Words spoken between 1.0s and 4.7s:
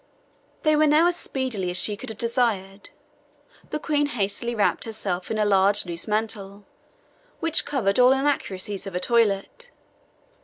as speedy as she could have desired. The Queen hastily